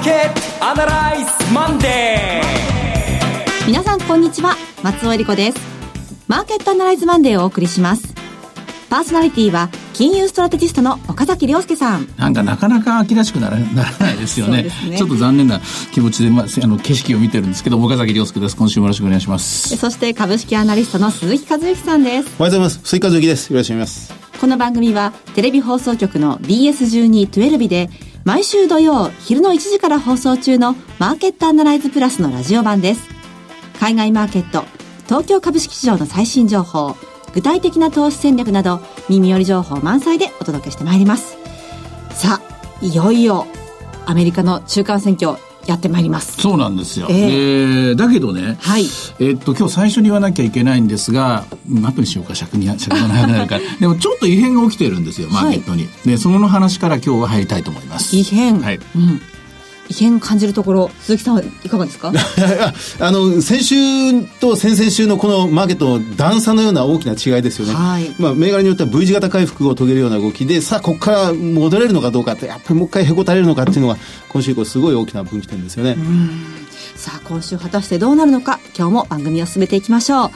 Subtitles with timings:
[0.00, 3.66] ーケットアナライズマンデー。
[3.66, 4.56] 皆さんこんにちは。
[4.82, 5.58] 松尾英里子です。
[6.26, 8.14] マーケットアナライズマンデーをお送りします。
[8.88, 12.08] パーソナリティは金融ストラテジストの岡崎良介さん。
[12.16, 14.62] なんかなかなか秋らしくならならないですよね。
[14.62, 15.60] ね、ちょっと残念な
[15.92, 18.56] 気持ちで、まあ、あの景色を見てるんですけど岡崎良介です。
[18.56, 19.76] 今週もよろしくお願いします。
[19.76, 22.10] そして株式アナリストの鈴木一之さんです。
[22.10, 22.80] おはようございます。
[22.84, 23.52] 鈴木一之です。
[23.52, 24.30] よろしくお願いします。
[24.40, 27.90] この番組はテレビ放送局の BS1212 で
[28.30, 33.08] 毎週土曜昼の1時から放送中のマーケットアナライズプラスのラジオ版です。
[33.80, 34.62] 海外マーケット
[35.06, 36.94] 東京株式市場の最新情報
[37.34, 41.38] 具体的な投資戦略など耳寄り情報満載でお届けしてまいります。
[42.12, 43.48] さあいよいよ
[44.06, 45.36] アメリカの中間選挙
[45.70, 46.40] やってまいります。
[46.40, 47.92] そうなんですよ、えー、え。
[47.92, 53.60] ー、だけどね、はい、えー、っと今日最初に言わなきゃいけないんですが後にしようか尺に尺が長くなるから。
[53.78, 58.16] でもちょっと異変が起きてるんですよマーケットに、はい、でその話から今日は入りたいと思います。
[58.16, 58.60] 異変。
[58.60, 59.20] はい、うん
[59.90, 62.12] 異変感じるところ鈴木さんはいかがですか？
[63.00, 73.96] あの先週と先々週のこのマーケットの段差のような大きな違いですよね、はい、まあ、銘柄によっては V 字型回復を遂げるような動きでさあここから戻れるのかどうかってやっぱりもう一回へこたれるのかっていうのが
[74.28, 75.96] 今週以降すごい大きな分岐点ですよね。
[76.94, 80.30] さあ今週果たしてどうなるのか今日も番組を進めていきましょう。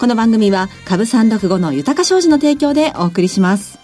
[0.00, 3.78] この番組は株三六五の豊か商事の提供でお送りします。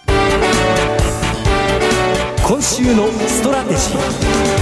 [2.47, 4.54] 今週のストラテジー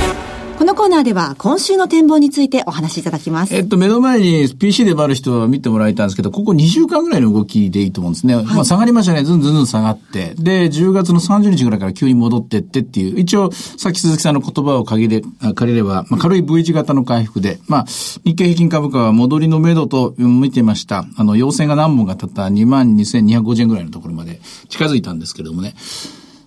[0.64, 3.53] このコーナーでは今週の展望についてお話しいただきます。
[3.53, 8.36] えっと、目の前に PC でもある人は見てもらいたんですけど、ここ2週間ぐらいの動きでいいと思うんですね。
[8.36, 9.25] はい、まあ下がりましたね。
[9.25, 10.36] ずんずんずん下がって。
[10.36, 17.86] で、10月の30日ぐらいから急に戻ってってっていう、一応、さっき鈴木さんの言葉を借りれ、借りれば、まあ軽い V 字型の回復で、まあ、
[18.23, 21.03] 日経平均株価は戻りの目処と見てました。
[21.17, 25.73] あの、陽線が何本か経った22,250円ぐらいのところまで近づいたんですけどもね。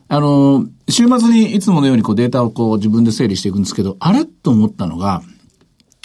[0.08, 5.22] あの、週末にいつものようにこうデータをこう自分で整理していくんですけど、あれと思ったのが、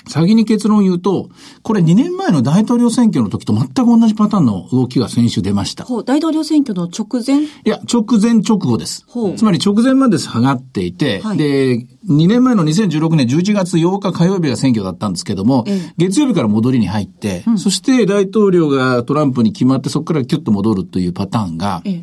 [0.07, 1.29] 先に結論を言うと、
[1.61, 5.85] これ2年前の大統領選挙の時と全く同じパターンの動きが先週出ました。
[6.05, 7.43] 大統領選挙の直前？
[7.43, 9.05] いや、直前直後です。
[9.37, 22.01] つまり直前まで下がっていて、はい、で、2年前の2016年11月8日火曜日が選挙だったんですけども、ええ、月曜日から戻りに入って、うん、そして大統領がトランプに決まってそこからキュッと戻るというパターンが、え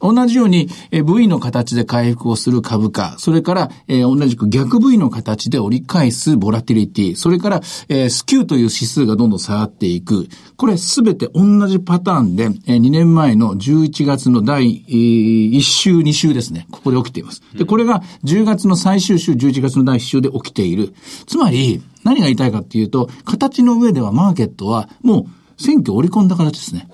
[0.00, 10.28] 同じように、え V の形で回復をする株価、それから、え同じく逆 V の形で折り返すボラティリティ、それから、えスキューという指数がどんどん下がっていく。
[10.56, 16.66] これすべて同じパターンで、え2年前の11月の第、え1週、2週ですね。
[16.70, 17.42] ここで起きています。
[17.54, 20.94] で、これが10月の最終週、11月の第1週で起きている。
[21.26, 25.26] つまり、何が言いたいかっていうと、形の上ではマーケットはも
[25.58, 26.88] う選挙を織り込んだ形ですね。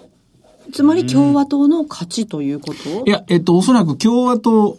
[0.75, 3.07] つまり共和党の勝ちということ？
[3.07, 4.77] いや、えっと、おそらく共和党、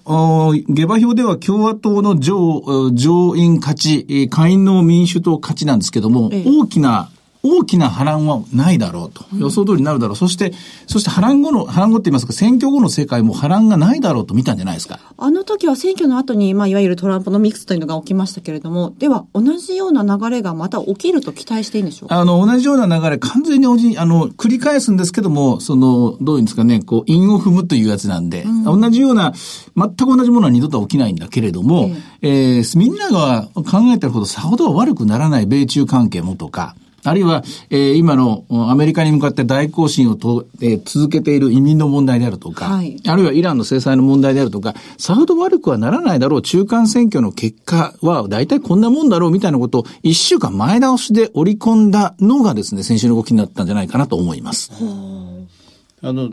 [0.67, 7.09] 下馬評では共和党の上、上院勝ち、下院の民主党勝ちなんですけども、ええ、大きな
[7.45, 9.23] 大きな波乱はないだろうと。
[9.38, 10.16] 予想通りになるだろう。
[10.16, 10.53] そして、
[10.88, 15.00] そして波乱後の、波乱後って言いますか、選挙後の世界も波乱がないだろうと見たんじゃないですか。
[15.17, 22.19] あの時は選挙の後に、まあ、いわゆるトランプのミックスというのが起きましたけれども、では、同じような流れがまた起きると期待していいんでしょうか？
[22.19, 29.33] あの、同じような流れ、完全におじ、あの、繰り返すんですけども、その、どういうんですかね、こう、因を踏むというやつなんで、うん、同じような、
[29.75, 31.91] 全く同じものは二度と起きないんだけれども、
[32.22, 36.75] えー、えー、みんなが考えてるほどさほど悪くならない米中関係もとか、
[37.06, 54.72] あるいは、えー、今のアメリカに向かって大行進をと、えー、続けている移民の問題であるとか、はい、あるいはイランの制裁の問題であるとか、さほど悪くはならないだろう、中間選挙の結果は大体こんなもんだろうみたいなことを一週間前倒しで織り込んだのがですね、先週の動きになったんじゃないかなと思います。
[56.02, 56.30] あの、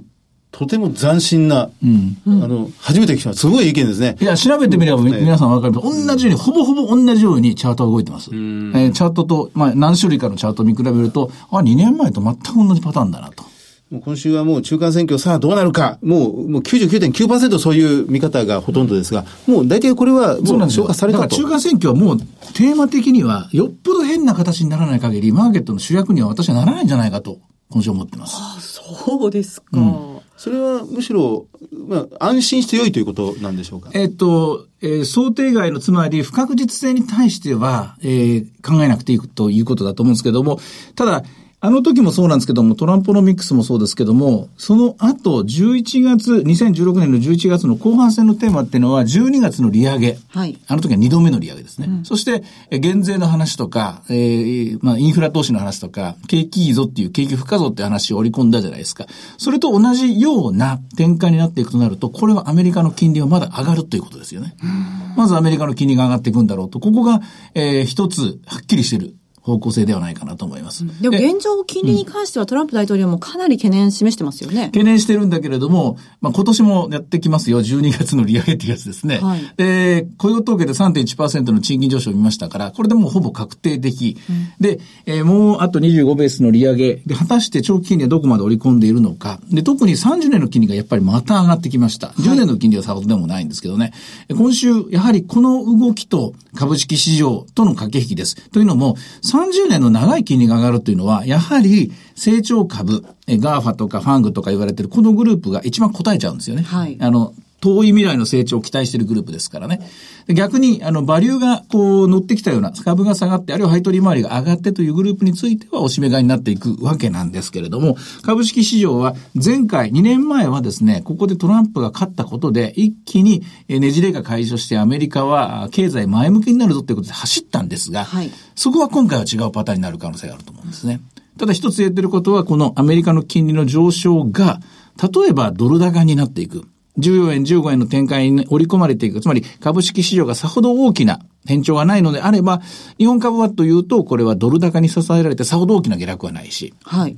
[0.53, 4.17] とても斬新な、うん、あの、初めて聞きますごい意見ですね。
[4.21, 8.31] いや、調べてみれば、皆さんわかると、同じように、ほぼほぼ同じようにチャートが動いてます。
[8.31, 13.45] えー、チャートと、まあ、何種類かのチャートを見比べると、あ、2年前と全く同じパターンだなと。
[13.91, 21.37] もう今週はもう中間選挙さあどうなるか、もう、もう99.9%そういう見方がほとんどですが、もう大体これはもう消化されたと。
[21.37, 27.39] 中間選挙はもうテーマ的には、よっぽど変な形にならない限り、マーケットの主役には私はならないんじゃないかと、
[27.71, 28.37] 今週思ってます。
[28.39, 29.67] ああ、そうですか。
[29.73, 31.47] うんそれはむしろ、
[31.87, 33.91] まあ、安心して良いということなんでしょうか？
[33.95, 40.59] えっと、えー、想定外の、つまり不確実性に対しては、えー、考えなくていいということだと思うんですけども、
[40.97, 41.23] ただ、
[41.65, 50.19] あの時もそうなんですけども、トランポノミックスもそうですけども、その後、11月、2016年の11月の後半戦のテーマっていうのは、12月の利上げ。
[50.31, 50.59] はい。
[50.67, 51.87] あの時は2度目の利上げですね。
[51.89, 52.43] うん、そして、
[52.81, 59.07] 減税の話とか、えー、まあ、インフラ投資の話とか、景気いいぞっていう、景気不可ぞって話を織り込んだじゃないですか。
[59.39, 64.57] それと同じような展開になっていくとなると、これはアメリカの金利はまだ上がるということですよね。
[64.65, 67.21] うんまずアメリカの金利が上がっていくんだろうと、ここが、
[67.55, 69.15] えー、一つはっきりしてる。
[69.43, 70.87] 方向性ではないかなと思います。
[71.03, 74.67] でも現状、金利に関してはトランプ大統領もかなり懸念示してますよね。
[74.67, 77.61] 懸念してるんだけれども、まあ今年もやってきますよ。
[77.61, 79.19] 12月の利上げっていうやつですね。
[79.19, 84.17] はい、で、雇用統計で3.1%の賃金上昇を見ましたから、これでもうほぼ確定的。
[84.31, 86.95] うん、で、えー、もうあと25ベースの利上げ。
[87.07, 89.41] で、果たして長期金利はどこまで織り込んでいるのか。
[89.51, 92.09] で、特に30年の金利がやっぱりまた上がってきました。
[92.19, 93.93] 10年の金利はさほどでもないんですけどね。
[94.31, 98.37] 今週、やはりこの動きと株式市場との駆け引きです。
[98.51, 98.97] というのも、
[99.33, 106.63] 30年の長長い金利が上がるというのは、やはり成長株、 GAFA とか FANG とか言われてるこのグループが一番応えちゃうんですよね。
[106.63, 106.99] はい。
[107.01, 107.33] あの、
[107.63, 109.81] 遠い未来の成長を期待しているグループですからね。
[110.29, 131.01] 逆に、あの、バリューがこう乗ってきたような、株が下がって、あるいは配当利回りが上がってというグループについては、おしめ買いになっていくわけなんですけれども、株式市場は前回、2年前はですね、ここでトランプが勝ったことで、一気にねじれが解消してアメリカは経済前向きになるぞということで走ったんですが、はい、そこは今回は違うパターンになる可能性があると思うんですね。
[131.39, 134.61] ただ一つ言ってることは、このアメリカの金利の上昇が、
[135.03, 136.67] 例えばドル高になっていく。
[136.99, 139.21] 14円、15円の展開に織り込まれていく。
[139.21, 142.61] つまり株式市場がさほど大きな変調がないのであれば、
[142.99, 146.75] 日本株はというと、これはドル高に支えられてさほど大きな下落はないし。
[146.85, 147.17] はい。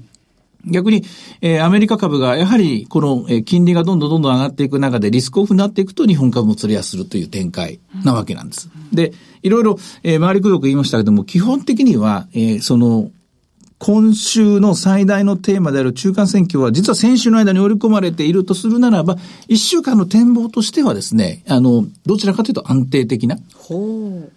[0.66, 1.04] 逆に、
[1.40, 8.70] えー、アメリカ株がやはりこの、えー、金利がどんどんどんどん上がっていく中でリスクオフになっていくと日本株も釣りやするという展開なわけなんです。
[8.74, 9.12] うん、で、
[9.42, 13.10] いろいろ、えー、周りくどく言いましたけども、基本的には、えー、その、
[13.84, 19.16] 今週の最大のテーマである中間選挙は、実は先週の間に織り込まれているとするならば、
[19.46, 23.36] 一週間の展望としてはですね、あの、どちらかというと安定的な。
[23.54, 24.32] ほう。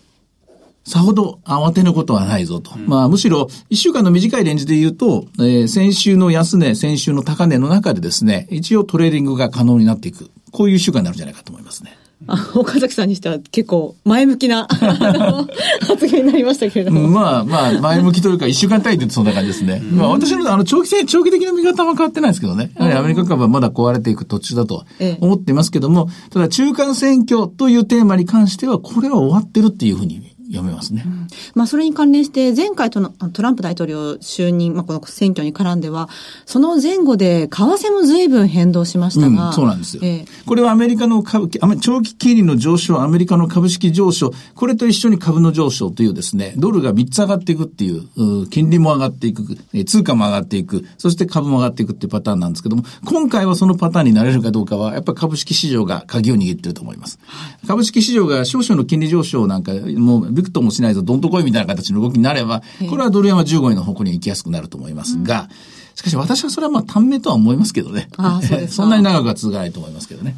[0.84, 2.72] さほど慌てぬことはないぞと。
[2.76, 10.30] うん、まあ、むしろ、一週間の短いレンジで言うと、えー、先週の安値、先週の高値の中でですね、一応トレーディングが可能になっていく。
[10.52, 11.98] こういう一週間になるんじゃないかと思いますね。
[12.26, 14.68] あ 岡崎さんにしては結構前向きな
[15.88, 17.08] 発言になりましたけれども。
[17.08, 19.82] まあまあ、前向きというか、一週間単位でそんな感じですね。
[19.92, 22.72] まあ私のあの長期戦、長期的な見方は変わってないですけどね。
[22.76, 24.86] やはりアメリカ株はまだ壊れていく途中だと
[25.22, 31.04] 思っていますけども、ただ中間選挙というテーマに関しては、これは終わってるっていうふうに読めますね。
[31.06, 36.10] うん、まあ、それに関連して、前回とのトランプ大統領就任、まあ、この選挙に絡んでは、
[36.46, 39.48] その前後で、為替も随分変動しましたが。
[39.48, 40.04] うん、そうなんですよ。
[40.04, 41.50] えー、これはアメリカの株、
[41.80, 49.44] 長期金利の上昇、アメリカの株式上昇、これと一緒に株の上昇というですね、ドルが3つ上がっていくっていう、う金利も上がっていく、
[49.86, 57.20] 通貨も上がっていく、そして株も上がっていくっていうパターンなんですけども、今回はそのパターンになれるかどうかは、やっぱり株式市場が鍵を握ってると思います。
[57.68, 65.50] 株式市場が少々の金利上昇なんか、もうビクともしないとどんとこいみたいな形の動きになれば、これはドル円は15円の方向に行きやすくなると思いますが、
[65.96, 68.10] しかし私はそれはまあ短命とは思いますけどね。
[68.18, 70.36] あそそんなに長くは続かないと思いますけどね。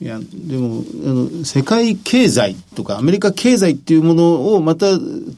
[0.00, 4.86] いや、でも、あの、世界経済とかアメリカ経済っていうものをまた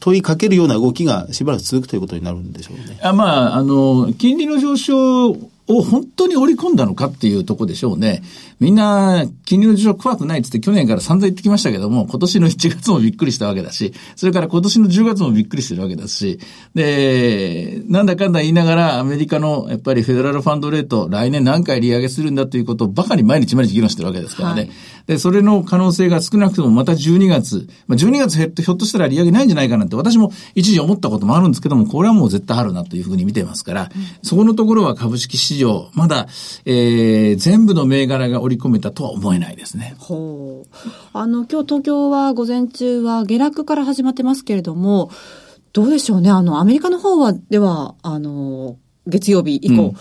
[0.00, 2.98] 問いかけるような動きがしばらく続くということになるんでしょうね。
[3.00, 5.36] あまあ、あの、金利の上昇
[5.68, 8.22] を本当に織り込んだのかっていうとこでしょうね。
[8.58, 16.40] みんな、金利の上昇怖くないってって去年から散々言ってきましたけども、今年の1月もびっくりしたわけだし、それから今年の10月もびっくりしてるわけだし、
[16.74, 24.62] で、なんだかんだ言いながらアメリカのやっぱりフェデラルファンドレート、来年何回利上げするんだということをばかり毎日毎日議論してるわけですからね。
[24.62, 24.70] はい、
[25.06, 35.57] で、それの可能性が少なくともまた12月、まあ、12月ひょっとしたら利上げないんじゃないかなって私も一時思ったこともあるんですけども、これはもう絶対あるなというふうに見てますから、うん、そこのところは株式市場、
[35.94, 36.26] まだ、
[36.64, 39.94] えー、全部の銘柄が織り込めたとは思えないですね。
[39.98, 40.68] ほう。
[41.12, 45.10] あの、今日東京は午前中は下落から始まってますけれども、
[45.72, 46.30] どうでしょうね。
[46.30, 49.96] あの、アメリカの方は、では、あの、月曜日以降、うん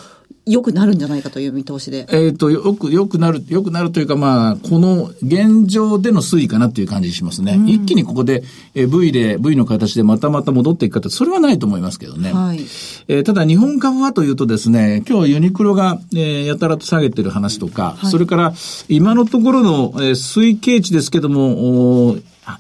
[0.48, 2.08] 良くなるんじゃないかという見通しで。
[2.10, 7.54] えっ、ー、と、よく、よくなる、よくなるというか、まあ、この現状での推移かなという感じしますね。
[7.54, 12.32] うん、一気にここで、えー、V で、V の形でまたまた戻っていくかそれはないと思いますけどね。
[12.32, 12.60] はい。
[13.08, 18.54] えー、ただ、日本株はというとですね、今日ユニクロが、えー、やたらと下げてる話とか、はい、それから、
[18.88, 22.18] 今のところの、えー、推計値ですけども、お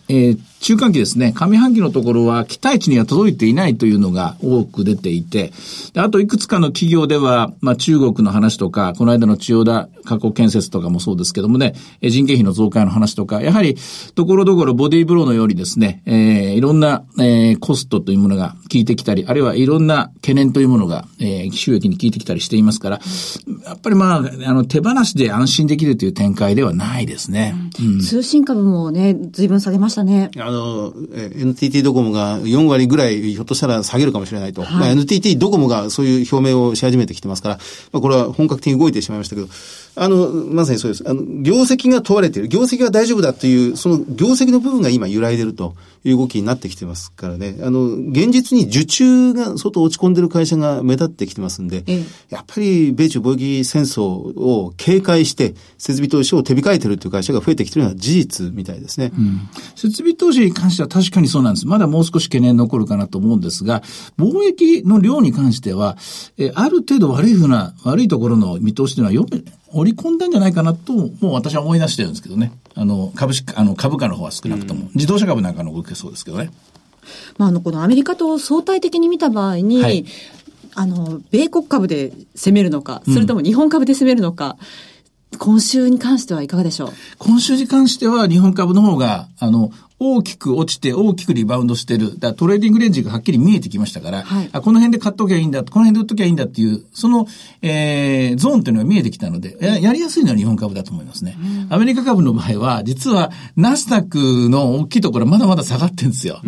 [0.09, 5.53] えー、中間期ですね、上半期のところは期待値には届いていないというのが多く出ていて、
[5.95, 13.77] あといくつかの企業では、まあ中国の話とか、この間の千代田加工建設とかもそうですけどもね、人件費の増加の話とか、やはり
[14.15, 22.99] ところどころボディーブローのようにですね、えー、いろんな、えー、コストというものが効いてきたり、あるいはいろんな懸念というものが、えー、収益に効いてきたりしていますから、
[23.65, 27.55] やっぱりまあ、あの手放しで安心できるという展開ではないですね。
[27.79, 30.31] うん、通信株もね、随分下げましたね。
[30.47, 34.61] あの、NTT ドコモが4割ぐらいひょっとしたら下げるかもしれないと。
[34.61, 37.55] はいまあ、NTT ドコモがそういう表明をし始めてきてますから、
[37.91, 39.49] まあ、これは本格的に動いてしまいましたけど、
[39.97, 41.03] あの、まさにそうです。
[41.05, 42.47] あの、業績が問われている。
[42.47, 45.75] 業績が大丈夫だという、その業績の部分が今揺らいでると
[46.05, 47.57] いう動きになってきてますからね。
[47.61, 59.11] あの、現実に受注が相当落ち込んでる会社が目立ってきてますんで、ええ、やっぱり米中貿易戦争を警戒して、設備投資を手控えてるという会社が増えてきてるのは事実みたいですね。
[59.17, 61.67] うん、設備投資に関しては確かにそうなんです。
[61.67, 63.81] まだもう少し懸念残るかなと思うんですが、
[64.17, 65.97] 貿易の量に関しては、
[66.37, 72.51] えある程度悪いふうな、悪いところの見通しというのは読め、織り込んだんじゃないかなと、もう私は思い出してるんですけどね。
[72.75, 74.81] あの、株式、あの、株価の方は少なくとも。
[74.81, 76.51] うん、自動車株なんかの動きそうですけどね。
[77.37, 80.05] まあ、あの、このアメリカと相対的に見た場合に、はい、
[80.73, 84.57] あの、米国株で攻めるのか、それとも日本株で攻めるのか、
[85.31, 86.89] うん、今週に関してはいかがでしょう？
[87.17, 92.19] 今週に関しては日本株の方が、あの、大きく落ちて大きくリバウンドしてる。
[92.19, 97.27] だトレーディングレンジがはっきり見えてきましたから、はい、あこの辺で買っときゃいいんだ、この辺で売っときゃいいんだっていう、その、
[97.61, 101.37] えー、ゾーンっていうのが見えてきたので、ややりやすいのは日本株だと思いますね。
[101.39, 106.41] うん、アメリカ株の場合は、実はナスダックの大きいところまだまだ下がってるんですよ。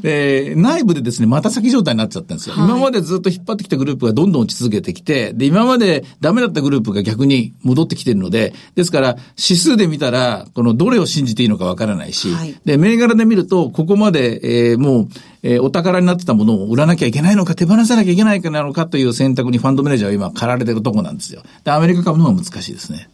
[0.00, 2.54] で、内部でですね、また先状態になっちゃったんですよ。
[2.54, 15.08] はい、今までずっと引っ張ってきたグループがどんどん落ち続けてきて、で、今までダメだったグループが逆に戻ってきてるので、ですから、指数で見たら、このどれを信じていいのかわからないし、はい、で、銘柄で見ると、ここまで、えー、もう、
[15.42, 21.42] えー、お宝になってたものを売らなきゃいけないのか、手放さなきゃいけないかなのかという選択にファンドマネージャーは今、駆られてるとこなんですよ。
[21.64, 23.10] で、アメリカ株の方が難しいですね。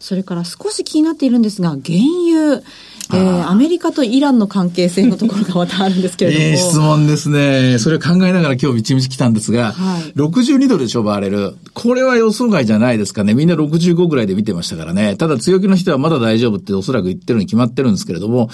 [0.00, 1.80] それから少し気になっているんですが、原
[2.26, 2.64] 油。
[3.12, 6.44] えー、アメリカとイランの関係性のところがまたあるんですけれども。
[6.44, 7.78] いい質問ですね。
[7.78, 11.56] それを考えながら今日一日来たんですが、はい、62ドルでしょ、バーレル。
[11.74, 13.34] これは予想外じゃないですかね。
[13.34, 15.16] みんな65ぐらいで見てましたからね。
[15.16, 18.50] ただ強気の人はまだ大丈夫っておそらく言ってるに決まってるんですけれども、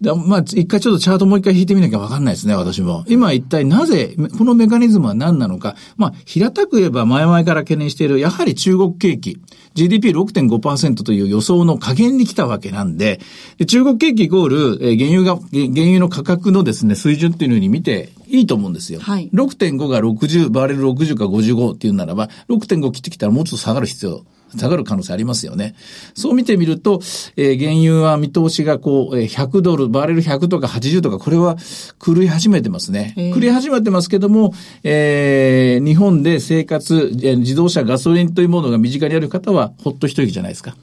[0.00, 3.04] でまあ、一回ちょっとチャートもう一回引いてみなきゃわかんないですね、私も。
[3.08, 5.74] 今一体なぜ、このメカニズムは何なのか。
[5.96, 9.38] まあ、平たく言えば前々から懸念している、やはり中国景気。
[9.76, 13.20] GDP6.5% という予想の加減に来たわけなんで、
[13.58, 19.00] で中国景気イコール、えー、原油が、原油の価格のですね、水準っていうふうに見ていいと思うんですよ。
[19.00, 24.24] はい、6.5が60、バーレル60か55っていうならば、6.5切ってきたらもうちょっと下がる必要
[24.54, 25.74] 下がる可能性ありますよね。
[26.14, 27.00] そう見てみると、
[27.36, 31.56] えー、原油は見通しがこう、えー、100ドル、バーレル100とか80とか、これは
[32.04, 33.14] 狂い始めてますね。
[33.16, 40.76] 狂い始めてますけども、えー、日本で生活、えー、自動車、ガソリンというものが身近にある方は、ほっと一息じゃないですか。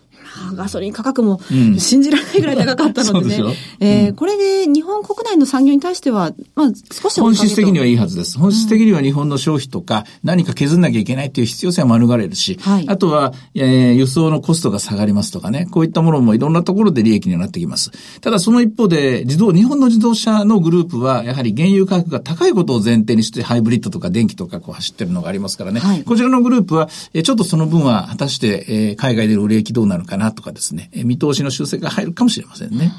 [0.56, 1.40] ガソリン価格も
[1.78, 3.38] 信じられないぐらい高かったのでね。
[3.38, 8.38] うん、えー、これで日本国内の産業に対しては、まあ少し本質的にはいいはずです。
[8.38, 17.92] 本質的には日本の消費とか何か削んなきゃいけないっていう必要性は免れるし、はい、あとは、えー、輸送のコストが下がりますとかね、こういったものもいろんなところで利益にはなってきます。
[18.22, 25.80] ただその一方で、自動、日本の自動車のグループは、やはり原油価格が高いことを前提にして、ハイブリッドとか電気とかこう走ってるのがありますからね。
[25.80, 32.92] はい、こちらのグループは、えー、ちょっとその分は果たして、えー、海外での売り益どうなるかなとかですね、見通しの修正が入るかもしれませんね。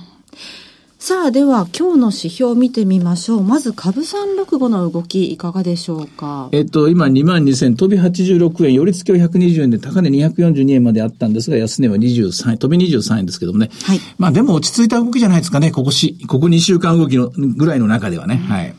[0.98, 3.42] さあ、では今日の指標を見てみましょう。
[3.42, 6.48] まず株365の動きいかがでしょうか？
[6.52, 13.68] えっと、今2万2000、飛び86円、寄り付きは120円で高値242円まであったんですが、安値は23円、飛び23円ですけどもね。
[13.82, 14.00] はい。
[14.16, 18.40] まあでも落ち着いた動きじゃないですかね、ここし、ここ2週間動きのぐらいの中ではね。
[18.42, 18.74] うん、はい。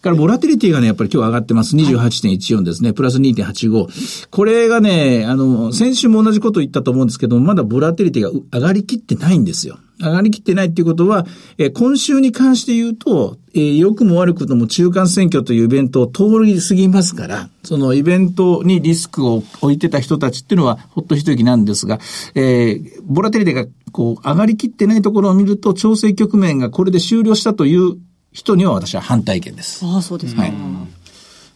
[0.00, 1.76] から、ボラティリティがね、やっぱり今日上がってます。
[1.76, 2.92] 28.14ですね。
[2.92, 4.28] プラス2.85。
[4.30, 9.78] これがね、あの、先週も同じこと言ったと思うんですけども、まだボラティリティが上がりきってないんですよ。
[10.00, 11.26] 上がりきってないっていうことは、
[11.58, 21.98] えー、今週に関して言うと、えー、良くも悪くとも中間選挙というイベントを通り過ぎますから、そのイベントにリスクを置いてた人たちっていうのはほっと一息なんですが、
[22.34, 27.98] えー、ボラテリティがこう上がりきってないところを見ると、調整局面がこれで終了したという
[28.32, 29.84] 人には私は反対意見です。
[29.84, 30.42] ああ、そうですか。
[30.42, 30.52] はい。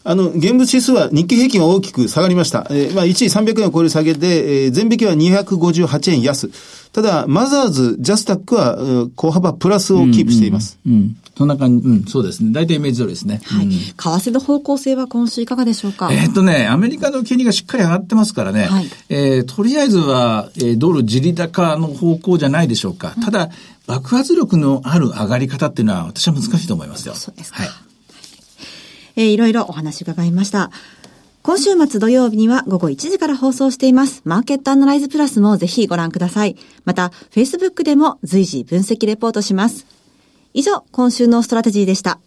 [0.06, 2.66] あの、現物指数は日経平均は大きく下がりました。
[2.70, 6.50] えー、まあ、一位300円を超える下げで、えー、全引きは258円安。
[6.92, 10.78] ただ、マザーズ、ジャスタックは、小幅プラスをキープしています。
[10.86, 12.52] うん、うんうんそんな感じ、うん、そうですね。
[12.52, 13.40] 大体イメージ通りですね。
[13.44, 13.66] はい。
[13.66, 16.08] うん、為替の方向性は今週いかがでしょうか？
[16.12, 18.66] えー、っとね、アメリカの金利がしっかり上がってますからね。
[18.66, 18.86] はい。
[19.08, 23.16] えー、とりあえずは、えー、ドル自利高の方向じゃないでしょうか。
[23.20, 23.50] ただ、
[23.86, 27.14] 爆発力のある上がり方っていうのは私は難しいと思いますよ。
[27.14, 27.62] そうですか。
[27.62, 27.68] はい。
[29.16, 30.70] えー、いろいろお話伺いました。
[31.42, 34.22] 今週末土曜日には午後1時から放送しています。
[34.24, 36.56] マーケットアナライズプラスもぜひご覧ください。
[36.86, 39.86] また、Facebook でも随時分析レポートします。
[40.54, 42.18] 以上、今週のストラテジーでした。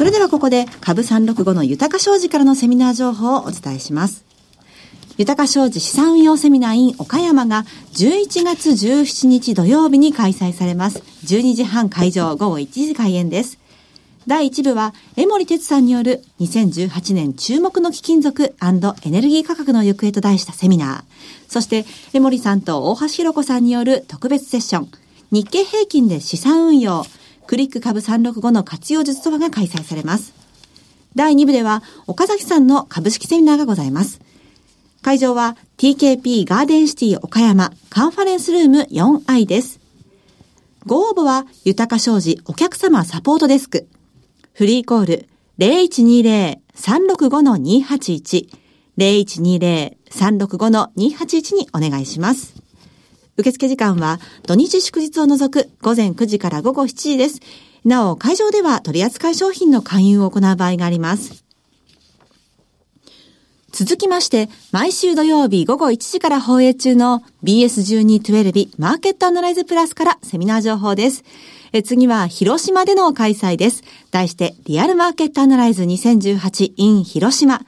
[0.00, 4.24] それではここで株365の豊か商事からのセミナー情報をお伝えします。
[5.18, 11.02] 豊か商事資産運用セミナー in 岡山が11月17日土曜日に開催されます。
[11.26, 13.58] 12時半会場、午後1時開演です。
[14.26, 21.02] 第1部は、江森哲さんによる2018年注目の貴金属エネルギー価格の行方と題したセミナー。
[21.46, 24.88] そして、江森さんと大橋弘子さんによる特別セッション。
[25.30, 27.04] 日経平均で資産運用。
[27.46, 30.34] クリック株365の活用術とはが開催されます。
[31.14, 34.20] 第2部では、岡崎さんの株式セミナーがございます。
[35.02, 39.80] 会場は TKP ガーデンシティ岡山カンファレンスルーム 4i です。
[40.86, 43.86] ご応募は、豊か商事お客様サポートデスク。
[44.54, 45.28] フリーコール
[45.58, 48.48] 0120-365-281
[48.98, 52.59] 0120-365-281にお願いします。
[53.40, 57.40] 受付時間は土日祝日を除く午前9時から午後7時です。
[57.84, 61.44] なお、会場では取扱い商品の勧誘を行う場合があります。
[63.72, 71.24] 続きまして、毎週土曜日午後1時から放映中の BS1212 マーケットアナライズプラスからセミナー情報です。
[71.72, 73.84] え次は広島での開催です。
[74.10, 77.62] 題してリアルマーケットアナライズ 2018in 広島。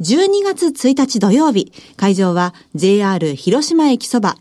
[0.00, 4.36] 12月1日土曜日、会場は JR 広島駅そば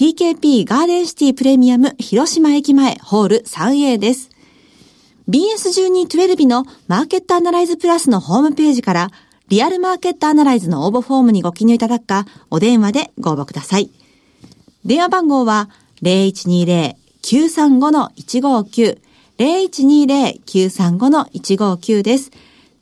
[0.00, 4.30] TKP ガーデンシティプレミアム広島駅前ホール 3A です。
[5.28, 9.10] BS1212 のマーケットアナライズプラスのホームページから
[9.48, 13.90] リアルマーケットアナライズの応募フォームにご記入いただくか、お電話でご応募ください。
[14.86, 15.68] 電話番号は
[16.00, 18.98] 0120-935-159
[19.36, 22.30] 0120-935-159です。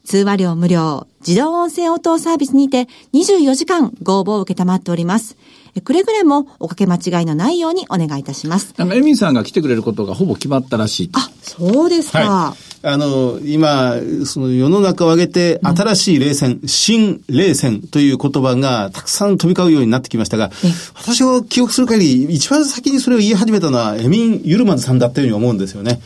[0.04, 5.36] 通話料無料、自動音声応答サービスにて24時間ご応募を受けたまっております。
[5.80, 8.74] くれぐれもおかけ間違いのないようにお願いいたします。
[8.76, 11.10] なんかエミンさんが来てくれることがほぼ決まったらしい。
[11.12, 12.18] あ、そうですか。
[12.18, 20.52] はいあの、今、その世の中を挙げて、新しい冷戦、うん、新冷戦という言葉がたくさん飛び交うようになってきましたが、
[20.94, 26.00] 私が記憶する限り、一番先にそれを言い始めたのは、エミン・ユルマンさんだったように思うんですよね。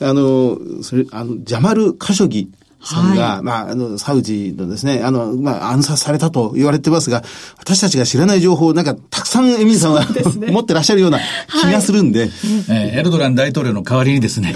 [0.00, 2.50] あの、それ、あの、ジャマル・カショギ
[2.84, 7.22] さんが、はい、まあ、あの、サウジのですね、あの、まあ、暗殺されたと言われてますが、
[7.58, 11.18] 私たちが知らない情報をなんか、たくさんエミリさんは、ね、持ってらっしゃるような
[11.48, 12.20] 気がするんで。
[12.20, 12.30] はい、
[12.68, 14.54] えー、エルドラン大統領の代わりにですね、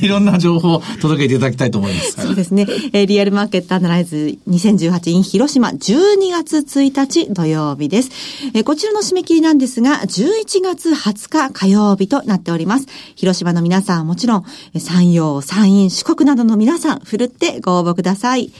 [0.00, 2.22] いろんな情報を届けていただきたいと思います。
[2.22, 2.66] そうですね。
[2.92, 8.10] えー、リアルマーケットアナライズ 2018in 広島12月1日土曜日です。
[8.54, 12.86] えー、こちらの締め切りなんですが、11月20日火曜日となっております。
[13.16, 14.44] 広島の皆さんもちろん、
[14.78, 18.52] 山陽、山陰、四国などの皆さん、ふるってご応募ください。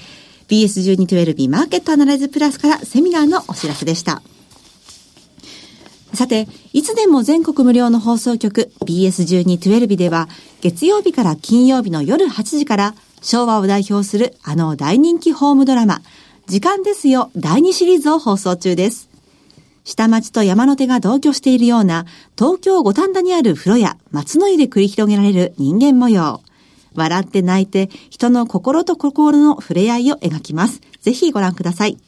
[0.49, 4.23] BS1212 マーケットアナライズプラスからセミナーのお知らせでした。
[6.15, 10.29] さて、いつでも全国無料の放送局 BS1212 では
[10.61, 16.03] 月曜日から金曜日の夜8時から昭和を代表するあの大人気ホームドラマ
[16.47, 19.09] 時間ですよ第2シリーズを放送中です。
[19.83, 22.07] 下町と山の手が同居しているような
[22.39, 26.41] 東京五反田にある風呂や松の湯で繰り広げられる人間模様。
[26.95, 30.81] 笑って泣いて人の心と心の触れ合いを描きます。
[31.01, 31.99] ぜひご覧ください。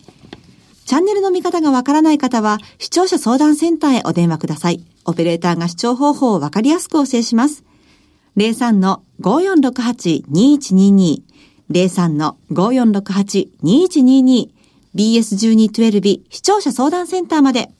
[0.87, 4.85] チャンネルの見方がわからない方は、視聴者相談センターへお電話ください。
[5.05, 7.64] オペレーターが視聴方法をわかりやすくお教えします。
[8.37, 11.22] 03-5468-2122
[11.70, 14.51] 03-5468-2122
[14.94, 17.72] BS1212 視聴者相談センターまで。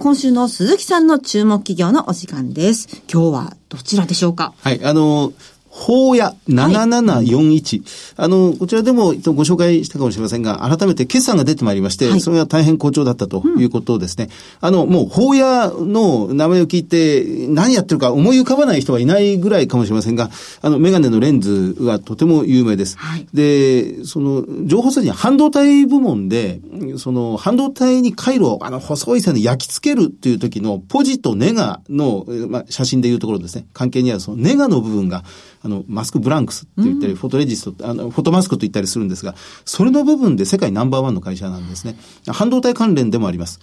[0.00, 2.88] 今週の鈴木さんの注目企業のお時間です。
[3.06, 4.54] 今日はどちらでしょうか？
[4.62, 5.34] はい、あの、
[5.80, 14.28] 法屋7741、はい、あの、こちらでもご紹介したかもしれませんが、改めて決算が出てまいりまして、はい、それが大変好調だったということですね。
[14.60, 22.98] うん、あの、もう法屋の名前を聞いて、何やってるか思い浮かばない人はいないぐらいかもしれませんが、あの、メガネのレンズはとても有名です。
[22.98, 26.60] はい、で、その、情報筋に半導体部門で、
[26.98, 35.24] その、半導体に回路を、あの、細い線で焼き付けるっていう時のポジとネガの、まあ、写真でいうところですね、関係にあるそのネガの部分が、
[35.62, 41.96] あの、マスクブランクスって言ったり、フォトレジスト、あの、フォトマスクと言ったりするんですが、それの部分で世界ナンバーワンの会社なんですね。
[42.26, 43.60] 半導体関連でもあります。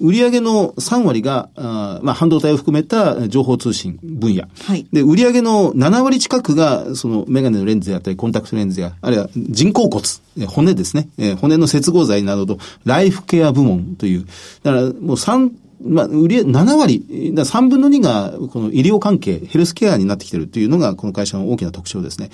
[0.00, 4.44] 売上の3割が、あまあ、半導体を含めた情報通信分野。
[4.64, 4.86] はい。
[4.92, 10.02] で、売上の7割近くが、そのメガネのレンズであったり、コンタクトレンズや、あるいは人工骨、
[10.46, 11.08] 骨ですね。
[11.40, 14.26] 骨の接合剤などと、ライフケア部門という。
[14.62, 15.50] だから、もう3、
[15.84, 22.30] まあ、売り7割、3分の2がこの医療関係、ヘルスケアになってきているというのがこの会社の大きな特徴ですね。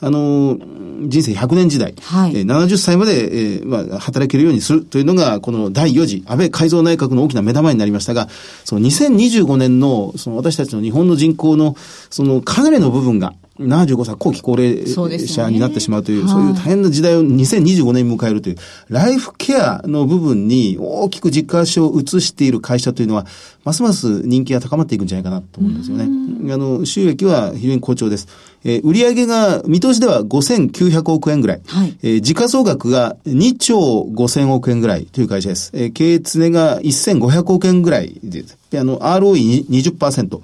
[0.00, 0.58] あの、
[1.06, 8.28] 人生100年時代、はい、70歳まで、えー、まあ、働けるようにするというのが、この第4次安倍改造内閣の大きな目玉になりましたが、
[8.64, 11.76] その2025年の、その私たちの日本の人口の、
[12.10, 18.56] そのかなりの部分が、75歳後期高齢者になってしまうという、そう、ね,、いう大変な時代を2025年に迎えるという、
[18.88, 23.26] ライフケアの部分に大きく軸足を移している会社というのは、
[23.64, 26.52] ますます人気が高まっていくんじゃないかなと思うんですよね。
[26.52, 28.28] あの、収益は非常に好調です。
[28.64, 31.60] えー、売上が、見通しでは5900億円ぐらい。
[31.66, 35.70] はい、えー、時価総額が2兆5000億円ぐらいという会社です。
[35.74, 38.58] えー、経営常が1500億円ぐらいです。
[38.70, 40.40] で、あの、ROE20%、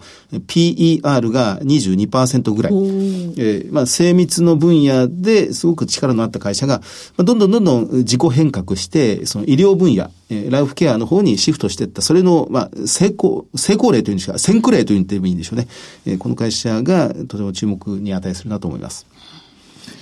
[0.47, 2.73] PER が22%ぐらい。
[2.73, 6.81] えー、まあ、精密の分野ですごく力のあった会社が、
[7.17, 15.69] まあ、どんどんどんどん自己変革して、その医療分野、えー、ライフケアの方にシフトしていった、それの、まあ、成功、成功例というんですか、先駆例と言ってもいいんでしょうね。
[16.07, 19.07] えー、この会社がとても注目に値するなと思います。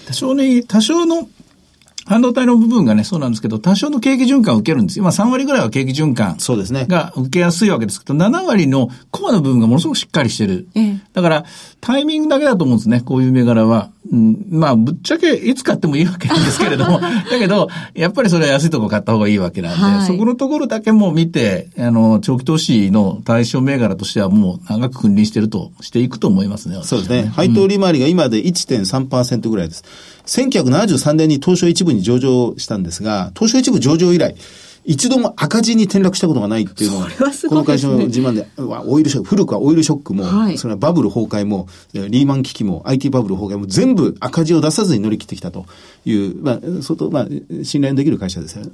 [0.07, 1.29] 多少ね、多少の
[2.07, 5.05] 半導体の部分がね、そうなんですけど、多少の景気循環を受けるんですよ。
[5.05, 6.39] まあ3割ぐらいは景気循環。
[6.39, 6.87] そうですね。
[6.89, 10.69] が受けやすいわけですけど、7割のコアの部分がものすごくしっかりしてる。
[10.77, 11.45] ええ、だから、
[11.81, 13.91] タイミングだけだと思うんですね、こういう銘柄は。
[14.11, 26.79] うん、まあ、ぶっちゃけいつ買ってもいいわけなんですけれども、 だけど、やっぱりそれは安いとこ買った方がいいわけなんで、はい、そこのところだけも見て、あの、長期投資の対象銘柄としてはもう長く君臨してると、していくと思いますね。
[26.83, 27.31] そうですね。
[27.35, 29.85] 配当利回りが今で1.3%ぐらいです。
[30.27, 34.35] 1973年に東証一部に上場したんですが、東証一部上場以来、
[34.87, 37.09] 一度も赤字に転落したことがないっていうのは、
[37.49, 45.67] この会社の自慢で、オイルショック、古くはオイルショックも、はい、それはバブル崩壊も、リーマン危機も、IT バブル崩壊も全部赤字を出さずに乗り切ってきたと
[46.05, 47.27] いう、まあ、相当、まあ、
[47.65, 48.71] 信頼できる会社ですよね。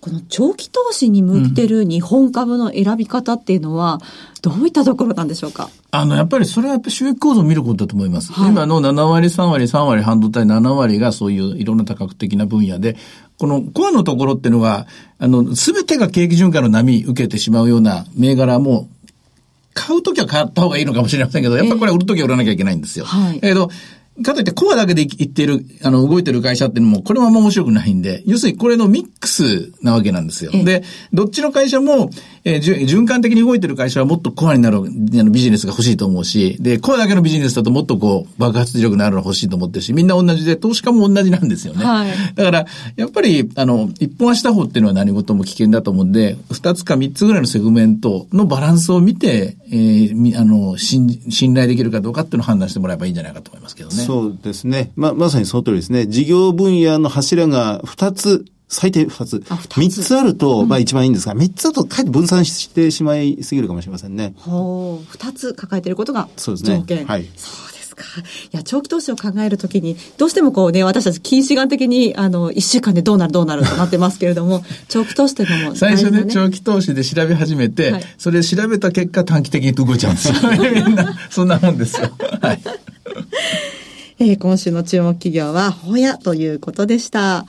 [0.00, 4.00] この長期投資に向いてる日本株の選び方っていうのは、
[4.42, 5.68] どういったところなんでしょうか？
[5.90, 8.32] あの、やっぱりそれはやっぱり収益構造を見ることだと思います。
[8.32, 12.96] はい、今の7割、3割、3割、半導体7割がそういういろんな多角的な分野で、
[13.38, 14.86] このコアのところっていうのは、
[15.18, 18.88] あの、すべてが景気循環の波受けてしまうような銘柄も、
[19.72, 23.04] 買うときは買った方がいいのかもしれませんけど、やっぱこれは売るときは売らなきゃいけないんですよ。
[23.04, 23.38] はい。
[23.42, 23.70] えど、
[24.22, 30.52] かといってコアだけで言っている、あの、動いてる会社っていうのも、これはあんま面白くないんで、要するにこれのミックスなわけなんですよ。
[30.52, 32.10] で、どっちの会社も、
[32.44, 41.84] えー、循環的に動いてる会社はもっとコアになるあのビジネスが欲しいと思うし、で、コアだけのビジネスだともっとこう、爆発力のあるの欲しいと思ってるし、みんな同じで、投資家も同じなんですよね。
[41.84, 53.99] はい、だから、やっぱり、あの、一本足打法っていうのは何事も危険だと思うんで、二つか三つぐらいのセグメントのバランスを見て、えー、あの、信頼できるかどうかっていうのを判断してもらえばいいんじゃないかと思いますけどね。
[54.00, 54.92] そうですね。
[54.96, 56.06] ま、まさにその通りですね。
[56.06, 59.42] 事業分野の柱が二つ最低二つ。
[59.76, 64.32] 三つあると、まあ一番いいんですが、三、つだとかえって分散してしまいすぎるかもしれませんね。
[64.38, 65.06] ほう。
[65.10, 66.36] 二つ抱えていることが条件。
[66.36, 67.04] そうですね。
[67.04, 67.28] はい。
[67.36, 68.04] そうですか。
[68.52, 80.34] いや、長期投資を考えるときに、どうしてもこうね、私たち近視眼的に、あの、一週間でどうなるどうなるとなってますけれども、 長期投資というのも、最初ね、長期投資で調べ始めて、はい、それ調べた結果短期的に動いちゃうんですよ。
[80.86, 82.08] みんな、そんなもんですよ。
[82.40, 82.62] はい。
[84.22, 87.46] えー、今週の注目企業は、ホヤということでした。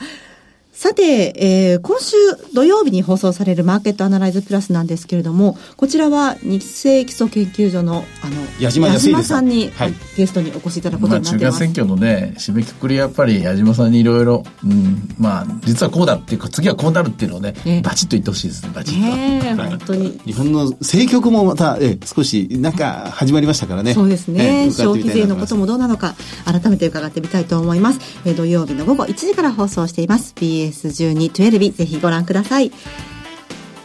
[0.81, 2.15] さて、えー、今週
[2.55, 11.43] 土曜日に放送されるマーケットアナライズプラスなんですけれども、こちらは日清基礎研究所のあの矢島さんに、はい、ゲストにお越しいただくことになってます。
[11.43, 19.07] まあ、中間選挙のね、締めくくりやっぱり矢島さんにいろいろ、うん、まあ、実はこうだっていうか、次はこうなるっていうのをね、えー、バチッと言ってほしいですね、バチッと。
[19.07, 20.19] えー、本当に。
[20.25, 23.93] 日本の政局もまた、えー、少し、なんか始まりましたからね。
[23.93, 24.63] そうですね。
[24.63, 27.99] えー、消費税のこともどうなのか、改めて伺ってみたいと思います。
[28.25, 30.33] えー、土曜日の午後1時から放送しています。
[30.35, 32.71] BS BS1212 ぜひご覧ください。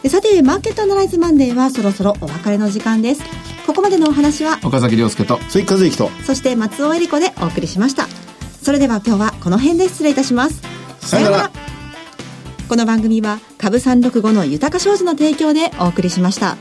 [0.09, 3.21] さてマーケットアナライズマンデーはそろそろお別れの時間です。
[3.65, 8.07] ここまでのお話は岡崎亮介と鈴木和之とそして松尾恵里子でお送りしました。
[8.61, 10.61] それでは今日はこの辺で失礼いたします。
[10.99, 11.51] さよなら。
[12.69, 16.57] この番組は株365の豊か商事の提供でお送りしました。